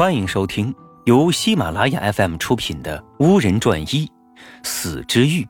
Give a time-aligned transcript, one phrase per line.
[0.00, 4.10] 欢迎收听由喜马拉雅 FM 出品的《巫人传一
[4.62, 5.42] 死之欲》，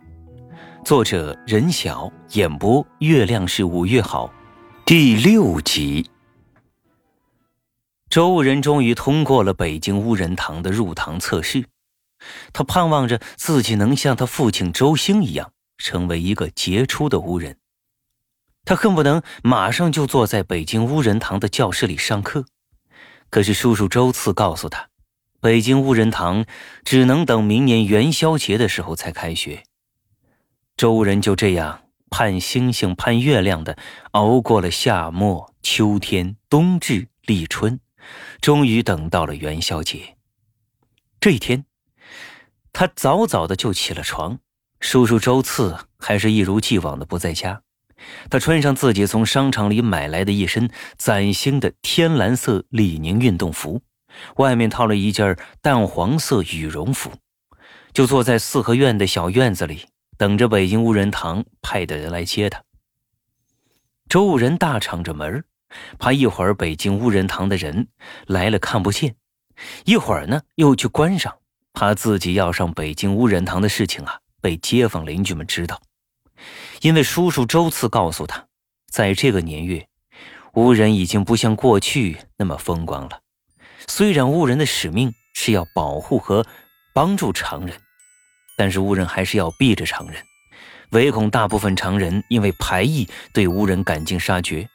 [0.84, 4.28] 作者任晓，演播月亮是五月好，
[4.84, 6.10] 第六集。
[8.08, 11.66] 周人终于通过了北京巫人堂的入堂测试，
[12.52, 17.56] 他盼望着自己能像他父亲周兴一样，成为一个杰出的巫人。
[18.64, 22.46] 他恨不能马上就坐在北京巫人堂的教室里上课。
[23.30, 24.88] 可是叔叔周次告诉他，
[25.40, 26.44] 北京巫人堂
[26.84, 29.62] 只能等明年元宵节的时候才开学。
[30.76, 33.78] 周人就这样盼星星盼月亮的
[34.12, 37.78] 熬过了夏末秋天冬至立春，
[38.40, 40.16] 终于等到了元宵节。
[41.20, 41.66] 这一天，
[42.72, 44.40] 他早早的就起了床，
[44.80, 47.62] 叔叔周次还是一如既往的不在家。
[48.28, 53.82] 他穿上自己从商场里买来的一身崭新的天蓝色李宁运动服，
[54.36, 57.12] 外面套了一件淡黄色羽绒服，
[57.92, 62.62] 就坐在四合院的小院子里，等着北京无人堂派的人来接他。
[64.08, 65.44] 周武人大敞着门，
[65.98, 67.88] 怕一会儿北京无人堂的人
[68.26, 69.12] 来了看不见；
[69.84, 71.36] 一会儿呢，又去关上，
[71.72, 75.80] 怕自己要上北京无人堂的事情啊被街坊邻居们知道。
[76.80, 78.46] 因为叔叔周次告诉他，
[78.90, 79.86] 在这个年月，
[80.54, 83.20] 巫人已经不像过去那么风光了。
[83.86, 86.46] 虽然巫人的使命是要保护和
[86.94, 87.76] 帮助常人，
[88.56, 90.22] 但是巫人还是要避着常人，
[90.90, 94.68] 唯恐大部分常人因为排异对巫人赶尽杀绝。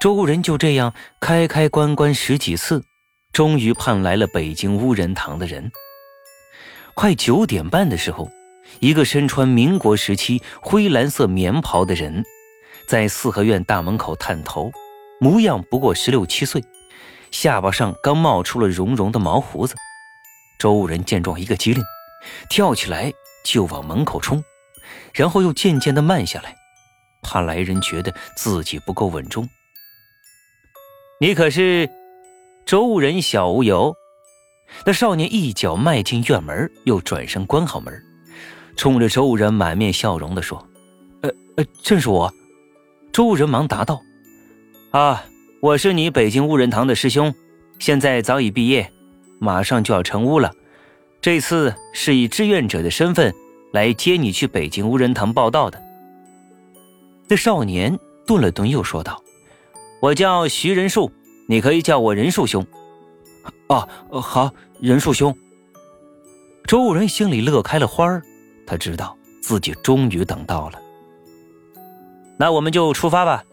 [0.00, 2.82] 周人就这样开开关关十几次，
[3.32, 5.70] 终于盼来了北京巫人堂的人。
[6.94, 8.30] 快九点半的时候。
[8.80, 12.24] 一个身穿民国时期灰蓝色棉袍的人，
[12.88, 14.70] 在四合院大门口探头，
[15.20, 16.62] 模样不过十六七岁，
[17.30, 19.74] 下巴上刚冒出了绒绒的毛胡子。
[20.58, 21.82] 周武人见状一个机灵，
[22.48, 23.12] 跳起来
[23.44, 24.42] 就往门口冲，
[25.14, 26.54] 然后又渐渐地慢下来，
[27.22, 29.48] 怕来人觉得自己不够稳重。
[31.20, 31.88] 你可是
[32.66, 33.94] 周武人小无游？
[34.84, 38.02] 那少年一脚迈进院门，又转身关好门。
[38.76, 40.64] 冲着周武人满面笑容地说
[41.22, 42.32] ：“呃呃，正是我。”
[43.12, 44.00] 周武人忙答道
[44.92, 45.24] ：“啊，
[45.60, 47.34] 我是你北京乌人堂的师兄，
[47.78, 48.92] 现在早已毕业，
[49.38, 50.52] 马上就要成乌了。
[51.22, 53.34] 这次是以志愿者的身份
[53.72, 55.82] 来接你去北京乌人堂报道的。”
[57.28, 59.20] 那少年顿了顿，又说道
[60.00, 61.10] ：“我叫徐仁树，
[61.48, 62.64] 你可以叫我仁树兄。
[63.68, 65.34] ”“啊，好，仁树兄。”
[66.68, 68.22] 周武人心里乐开了花儿。
[68.66, 70.80] 他知道自己终于等到了，
[72.38, 73.44] 那我们就出发吧。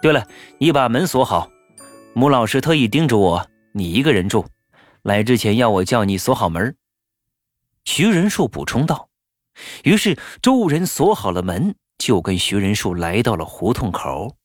[0.00, 0.26] 对了，
[0.58, 1.50] 你把门锁好。
[2.14, 4.46] 穆老师特意叮嘱我，你一个人住，
[5.02, 6.74] 来之前要我叫你锁好门。
[7.84, 9.08] 徐仁树补充道。
[9.84, 14.36] 于是周人锁好了门，就跟徐仁树来到了胡同口。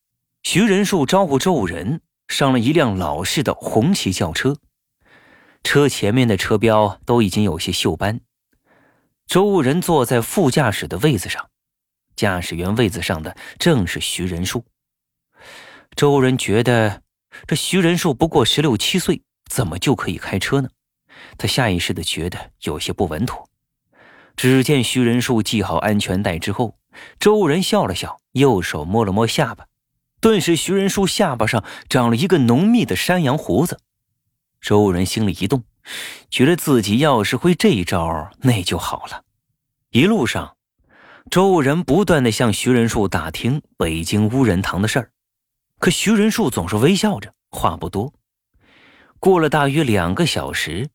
[0.44, 4.58] 徐仁树招呼周人上了一辆老式的红旗轿车，
[5.64, 8.20] 车前面的车标都已经有些锈斑。
[9.28, 11.50] 周武人坐在副驾驶的位子上，
[12.16, 14.66] 驾驶员位子上的正是徐仁树。
[15.96, 17.02] 周仁觉得
[17.48, 20.70] 这徐仁树不过十六七岁，怎么就可以开车呢？
[21.38, 23.50] 他下意识的觉得有些不稳妥。
[24.36, 26.78] 只见徐仁树系好安全带之后，
[27.20, 29.66] 周仁笑了笑，右手摸了摸下巴，
[30.22, 33.80] 顿时徐仁树下巴上长了一个浓密的山羊胡子。
[34.62, 35.64] 周仁心里一动。
[36.30, 39.24] 觉得自己要是会这一招，那就好了。
[39.92, 40.58] 一路上，
[41.30, 45.12] 周人不断的向徐仁树打听北京乌人堂的事儿，
[45.80, 48.14] 可徐仁树总是微笑着，话不多。
[49.20, 50.90] 过了大约两个小时，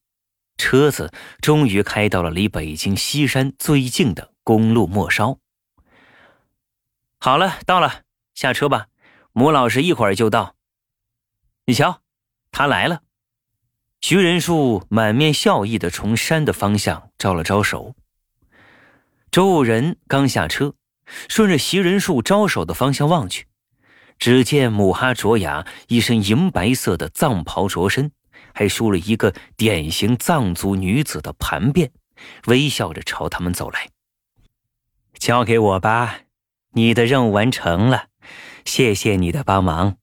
[0.57, 5.39] 车子终于开到了离北京西山最近的公路末梢。
[7.19, 8.03] 好了，到了，
[8.35, 8.87] 下车吧。
[9.33, 10.55] 母老师一会儿就到。
[11.67, 12.03] 你瞧，
[12.51, 13.03] 他来了。
[14.01, 17.95] 徐仁树满面笑意的从山的方向招了招手。
[19.31, 20.75] 周武仁刚下车，
[21.29, 23.47] 顺着徐仁树招手的方向望去，
[24.19, 28.11] 只见母哈卓雅一身银白色的藏袍着身，
[28.55, 31.91] 还梳了一个典型藏族女子的盘辫，
[32.47, 33.91] 微笑着朝他们走来。
[35.19, 36.21] 交给我吧，
[36.73, 38.07] 你的任务完成了，
[38.65, 39.99] 谢谢你的帮忙。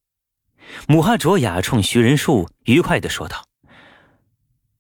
[0.87, 3.46] 母哈卓雅冲徐仁树愉快的说道。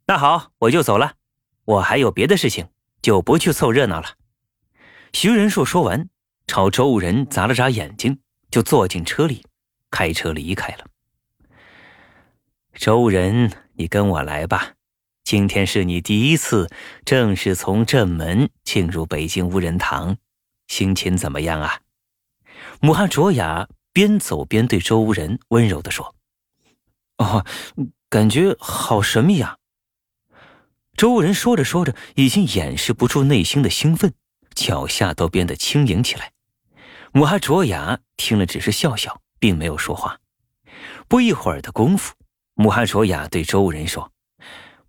[0.09, 1.15] 那好，我就走了。
[1.65, 2.69] 我还有别的事情，
[3.01, 4.15] 就不去凑热闹了。
[5.11, 6.07] 徐仁硕说完，
[6.47, 9.45] 朝周武人眨了眨眼睛，就坐进车里，
[9.91, 10.85] 开车离开了。
[12.73, 14.75] 周人你跟我来吧。
[15.25, 16.69] 今天是你第一次
[17.03, 20.15] 正式从正门进入北京无人堂，
[20.69, 21.81] 心情怎么样啊？
[22.79, 26.15] 穆哈卓雅边走边对周无人温柔地说
[27.19, 27.45] ：“哦，
[28.07, 29.57] 感觉好神秘啊。”
[30.97, 34.15] 周人说着说着，已经掩饰不住内心的兴奋，
[34.55, 36.31] 脚下都变得轻盈起来。
[37.11, 40.17] 母哈卓雅听了，只是笑笑，并没有说话。
[41.07, 42.15] 不一会儿的功夫，
[42.55, 44.11] 母哈卓雅对周人说：“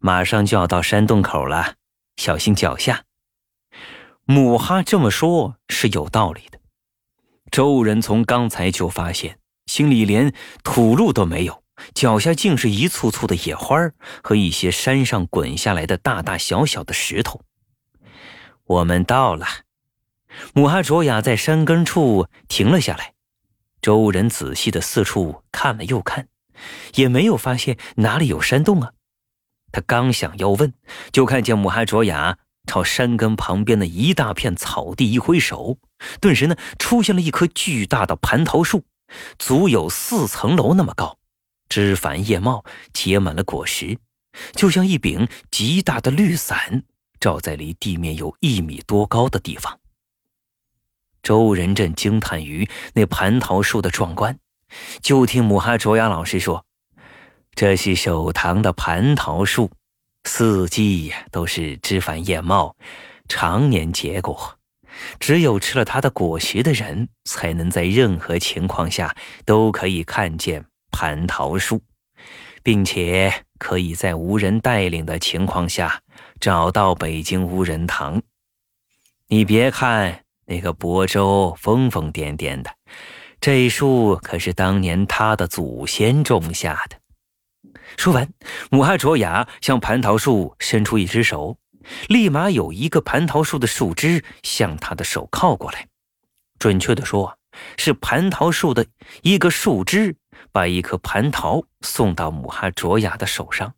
[0.00, 1.74] 马上就要到山洞口了，
[2.16, 3.04] 小心脚下。”
[4.24, 6.58] 母哈这么说，是有道理的。
[7.50, 10.32] 周人从刚才就发现，心里连
[10.64, 11.62] 土路都没有，
[11.94, 13.76] 脚下竟是一簇簇的野花
[14.22, 17.42] 和一些山上滚下来的大大小小的石头。
[18.64, 19.46] 我们到了。
[20.54, 23.14] 母哈卓雅在山根处停了下来，
[23.80, 26.28] 周人仔细的四处看了又看，
[26.94, 28.92] 也没有发现哪里有山洞啊。
[29.72, 30.74] 他刚想要问，
[31.12, 35.78] 就看见母哈卓雅朝山根旁边的一大片草地一挥手，
[36.20, 38.84] 顿时呢出现了一棵巨大的蟠桃树，
[39.38, 41.18] 足有四层楼那么高，
[41.68, 43.98] 枝繁叶茂，结满了果实，
[44.52, 46.82] 就像一柄极大的绿伞，
[47.20, 49.78] 罩在离地面有一米多高的地方。
[51.22, 54.38] 周仁正惊叹于那蟠桃树的壮观，
[55.02, 56.64] 就听母哈卓雅老师说
[57.54, 59.70] ：“这是守堂的蟠桃树，
[60.24, 62.76] 四季都是枝繁叶茂，
[63.28, 64.58] 常年结果。
[65.20, 71.82] 只有吃了它的果实的人，才能在任何情况下都可以看见蟠桃树，
[72.62, 76.02] 并且可以在无人带领的情况下
[76.40, 78.22] 找到北京无人堂。
[79.28, 82.74] 你别看。”那个亳州疯疯癫癫的，
[83.38, 86.96] 这树可是当年他的祖先种下的。
[87.98, 88.32] 说完，
[88.70, 91.58] 姆哈卓雅向蟠桃树伸出一只手，
[92.08, 95.86] 立马有一个蟠桃树的树枝向他的手靠过来。
[96.58, 97.36] 准确的说，
[97.76, 98.86] 是蟠桃树的
[99.20, 100.16] 一个树枝
[100.58, 103.74] 把一颗蟠桃送到母哈卓雅的手上。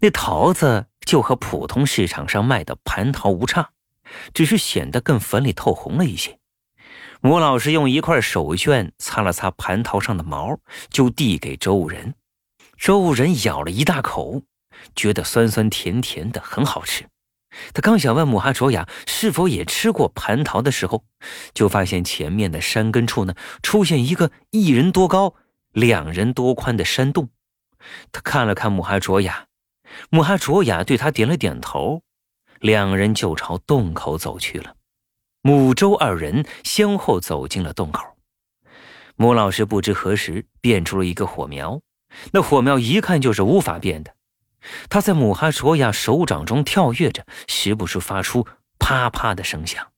[0.00, 3.70] 那桃子就和普通市场上卖的蟠桃无差。
[4.34, 6.38] 只是显得更粉里透红了一些。
[7.22, 10.58] 母老师用一块手绢擦了擦蟠桃上的毛，
[10.90, 12.14] 就递给周武人。
[12.76, 14.42] 周武人咬了一大口，
[14.94, 17.08] 觉得酸酸甜甜的，很好吃。
[17.72, 21.04] 他刚想问母哈卓雅是否也吃过蟠桃的时候，
[21.54, 25.34] 就发现前面的山根处呢出现一个一人多高、
[25.72, 27.30] 两人多宽的山洞。
[28.12, 29.46] 他看了看母哈卓雅，
[30.10, 32.02] 母哈卓雅对他点了点头。
[32.60, 34.74] 两人就朝洞口走去了。
[35.42, 38.02] 母周二人先后走进了洞口。
[39.14, 41.80] 母老师不知何时变出了一个火苗，
[42.32, 44.12] 那火苗一看就是无法变的。
[44.88, 48.46] 他在母哈卓雅手掌中跳跃着，时不时发出
[48.78, 49.92] 啪啪的声响。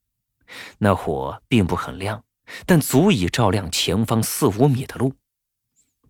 [0.78, 2.24] 那火并不很亮，
[2.66, 5.14] 但足以照亮前方四五米的路。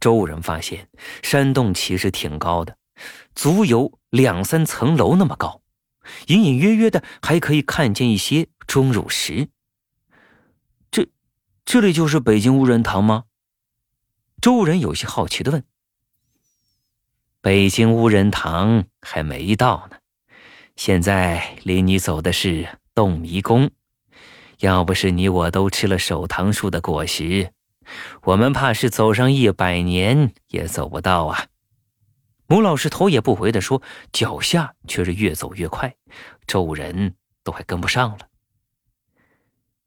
[0.01, 0.89] 周人发现
[1.23, 2.79] 山洞其实挺高的，
[3.35, 5.61] 足有两三层楼那么高。
[6.29, 9.49] 隐隐约约的还可以看见一些钟乳石。
[10.91, 11.07] 这，
[11.65, 13.25] 这里就是北京无人堂吗？
[14.41, 15.63] 周人有些好奇的问。
[17.43, 19.97] 北京无人堂还没到呢，
[20.77, 23.71] 现在离你走的是洞迷宫。
[24.59, 27.51] 要不是你我都吃了守堂树的果实，
[28.25, 31.47] 我们怕是走上一百年也走不到啊。
[32.47, 33.81] 母老师头也不回地说，
[34.13, 35.95] 脚下却是越走越快，
[36.47, 38.29] 周人都快跟不上了。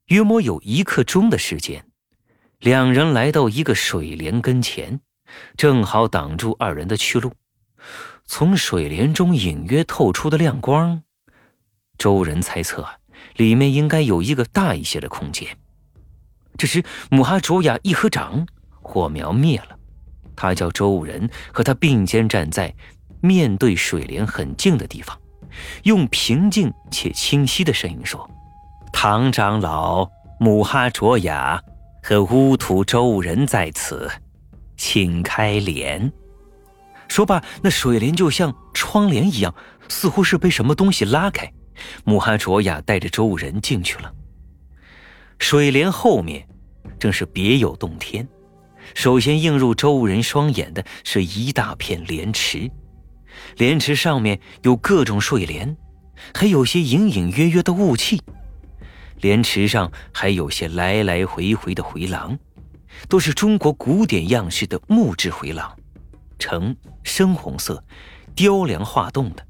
[0.08, 1.86] 约莫有一刻钟的时间，
[2.58, 5.02] 两人来到一个水帘跟前，
[5.56, 7.32] 正好挡住二人的去路。
[8.26, 11.04] 从水帘中隐约透出的亮光，
[11.98, 12.88] 周人猜测
[13.36, 15.48] 里面应该有一个大一些的空间。
[16.58, 18.46] 这时，母哈卓雅一合掌，
[18.82, 19.78] 火苗灭了。
[20.36, 22.74] 他叫周武人，和他并肩站在
[23.22, 25.20] 面对水帘很近的地方，
[25.84, 28.30] 用平静且清晰的声音说
[28.94, 30.10] ：“唐长老、
[30.40, 31.62] 母哈卓雅
[32.02, 34.10] 和乌土周武人在此，
[34.78, 36.12] 请开帘。”
[37.14, 39.54] 说罢，那水帘就像窗帘一样，
[39.88, 41.48] 似乎是被什么东西拉开。
[42.04, 44.12] 母哈卓雅带着周武人进去了。
[45.38, 46.48] 水帘后面，
[46.98, 48.28] 正是别有洞天。
[48.96, 52.68] 首先映入周人双眼的是一大片莲池，
[53.58, 55.78] 莲池上面有各种睡莲，
[56.34, 58.20] 还有些隐隐约约的雾气。
[59.22, 62.36] 莲池上还有些来来回回的回廊，
[63.08, 65.78] 都是中国古典样式的木质回廊。
[66.44, 67.82] 呈深红色、
[68.36, 69.48] 雕梁画栋的，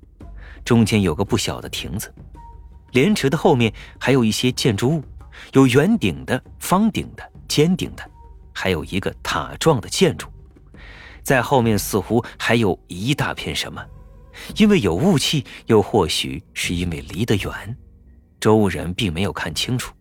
[0.63, 2.13] 中间有个不小的亭子。
[2.91, 5.03] 莲池的后面还有一些建筑物，
[5.53, 8.07] 有圆顶的、方顶的、尖顶的，
[8.53, 10.27] 还有一个塔状的建筑。
[11.23, 13.83] 在后面似乎还有一大片什么，
[14.57, 17.75] 因为有雾气，又或许是因为离得远，
[18.39, 19.95] 周武人并没有看清楚。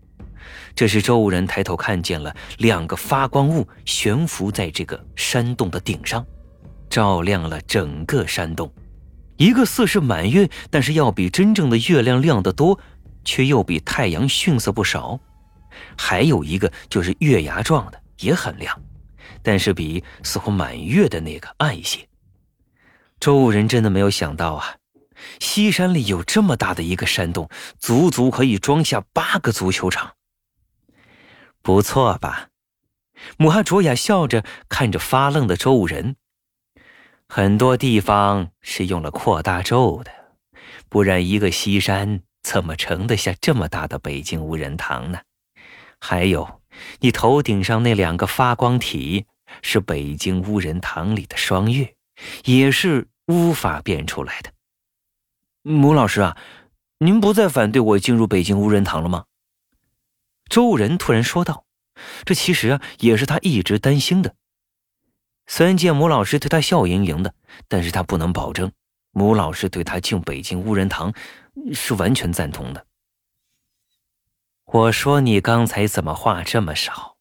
[0.75, 6.23] 这时，周武人抬头看见了两个发光物悬浮在这个山洞的顶上，
[6.93, 8.71] 照亮了整个山洞。
[9.39, 12.79] 一个似是满月，但是要比真正的月亮亮得多，
[13.25, 15.19] 却又比太阳逊色不少；
[15.97, 18.79] 还有一个就是月牙状的，也很亮，
[19.43, 22.07] 但是比似乎满月的那个暗一些。
[23.19, 24.77] 周武人真的没有想到啊，
[25.41, 30.13] 西山里有这么大的一个山洞，足足可以装下八个足球场。
[31.63, 32.51] 不错吧？
[33.39, 36.17] 母哈卓雅笑着看着发愣的周武人。
[37.35, 40.13] 很多地方是用了扩大咒的，
[40.91, 45.21] 不然一个西山怎么盛得下这么大的北京无人堂呢？
[45.99, 46.61] 还有，
[47.01, 49.25] 你头顶上那两个发光体
[49.63, 51.95] 是北京无人堂里的双月，
[52.45, 54.51] 也是无法变出来的。
[55.63, 56.37] 母老师啊，
[56.99, 59.25] 您不再反对我进入北京无人堂了吗？
[60.51, 61.65] 周人突然说道
[62.27, 64.35] ：“这其实啊，也是他一直担心的。
[65.47, 67.35] 虽然见母老师对他笑盈盈的，
[67.69, 68.73] 但是他不能保证
[69.11, 71.13] 母老师对他进北京无人堂
[71.73, 72.87] 是完全赞同的。”
[74.65, 77.17] 我说：“你刚才怎么话这么少？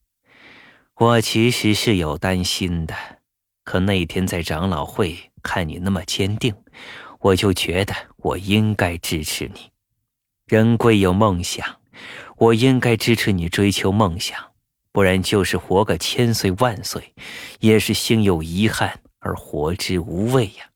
[0.96, 2.96] 我其实是有担心的，
[3.64, 6.56] 可那天在长老会看你那么坚定，
[7.20, 9.72] 我就觉得我应该支持你。
[10.46, 11.78] 人贵有梦想。”
[12.38, 14.51] 我应该支持你追求梦想，
[14.92, 17.14] 不然就是活个千岁万岁，
[17.60, 20.70] 也是心有遗憾而活之无味呀。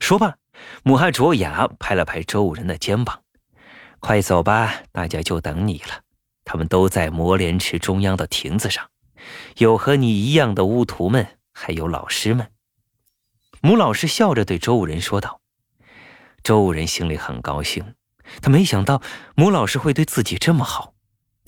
[0.00, 0.36] 说罢，
[0.82, 3.22] 母汉卓雅拍了拍周武人的肩膀
[4.00, 6.02] ：“快走吧，大家就等你了。
[6.44, 8.88] 他们都在磨莲池中央的亭子上，
[9.58, 12.50] 有和你一样的巫徒们，还有老师们。”
[13.62, 15.40] 母老师笑着对周武人说道
[16.42, 17.94] ：“周武人心里很高兴。”
[18.42, 19.00] 他没想到
[19.36, 20.92] 母老师会对自己这么好。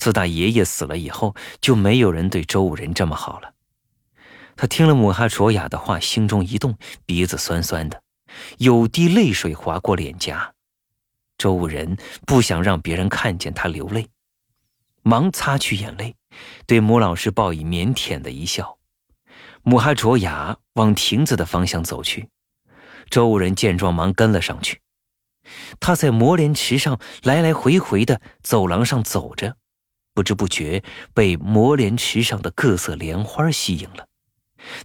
[0.01, 3.53] 自打爷爷死了以后，就没有人对周武人这么好了。
[4.55, 8.01] 他听了母哈卓雅的话，心中一动，鼻子酸酸的，
[8.57, 10.55] 有滴泪水划过脸颊。
[11.37, 14.07] 周武人不想让别人看见他流泪，
[15.03, 16.15] 忙擦去眼泪，
[16.65, 18.79] 对母老师报以腼腆的一笑。
[19.61, 22.27] 母哈卓雅往亭子的方向走去，
[23.11, 24.81] 周武人见状，忙跟了上去。
[25.79, 29.57] 他在磨莲池上来来回回的走廊上走着，
[30.13, 34.07] 不知不觉被磨莲池上的各色莲花吸引了。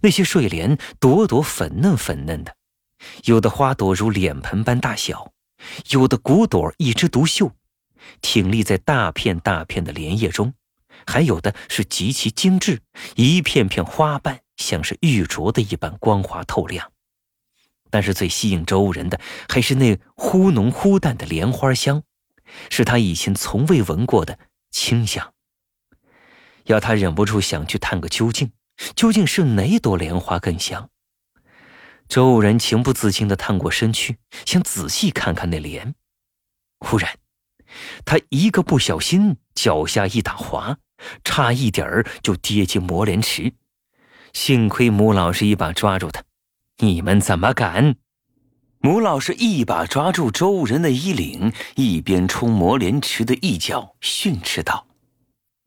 [0.01, 2.55] 那些睡莲朵朵粉嫩粉嫩的，
[3.25, 5.33] 有的花朵如脸盆般大小，
[5.91, 7.51] 有的骨朵一枝独秀，
[8.21, 10.53] 挺立在大片大片的莲叶中，
[11.05, 12.81] 还有的是极其精致，
[13.15, 16.91] 一片片花瓣像是玉镯的一般光滑透亮。
[17.89, 22.01] 但是最吸引周人的还是那忽浓忽淡的莲花香，
[22.69, 24.39] 是他以前从未闻过的
[24.71, 25.33] 清香。
[26.65, 28.51] 要他忍不住想去探个究竟，
[28.95, 30.89] 究竟是哪朵莲花更香？
[32.07, 35.95] 周人情不自禁地探过身去，想仔细看看那莲。
[36.79, 37.17] 忽然，
[38.05, 40.77] 他一个不小心，脚下一打滑，
[41.23, 43.53] 差一点儿就跌进磨莲池。
[44.33, 46.23] 幸亏母老师一把抓住他。
[46.77, 47.95] 你们怎么敢？
[48.79, 54.85] 母老师一把抓住周人的衣领，一边冲魔莲池的一角训斥道：“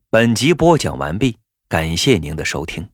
[0.09, 1.37] 本集播讲完毕，
[1.69, 2.89] 感谢您的收听。”